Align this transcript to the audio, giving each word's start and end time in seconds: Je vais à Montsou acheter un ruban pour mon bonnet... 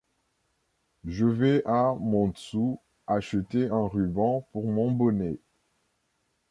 Je 1.05 1.27
vais 1.27 1.61
à 1.67 1.93
Montsou 1.93 2.79
acheter 3.05 3.67
un 3.69 3.85
ruban 3.87 4.47
pour 4.51 4.65
mon 4.65 4.89
bonnet... 4.91 5.37